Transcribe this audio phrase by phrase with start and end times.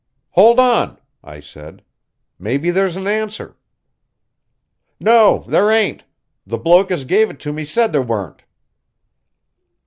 [0.31, 1.83] "Hold on," I said.
[2.39, 3.55] "Maybe there's an answer."
[4.99, 6.05] "No, there ain't.
[6.43, 8.41] The bloke as gave it to me said there weren't."